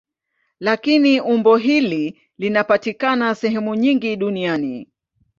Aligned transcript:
Lakini 0.59 1.21
umbo 1.21 1.57
hili 1.57 2.21
linapatikana 2.37 3.35
sehemu 3.35 3.75
nyingi 3.75 4.15
duniani. 4.15 4.87